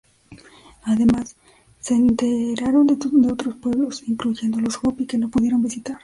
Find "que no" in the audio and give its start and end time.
5.05-5.29